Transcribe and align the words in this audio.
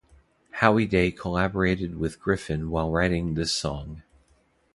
Howie 0.53 0.87
Day 0.87 1.11
collaborated 1.11 1.95
with 1.99 2.19
Griffin 2.19 2.71
while 2.71 2.89
writing 2.89 3.35
this 3.35 3.51
song. 3.53 4.01